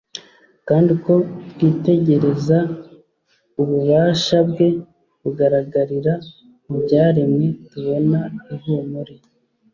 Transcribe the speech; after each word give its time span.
kandi 0.67 0.87
uko 0.97 1.13
twitegereza 1.51 2.57
ububasha 3.61 4.37
bwe 4.49 4.67
bugaragarira 5.21 6.13
mu 6.67 6.77
byaremye 6.83 7.47
tubona 7.69 8.19
ihumure 8.55 9.15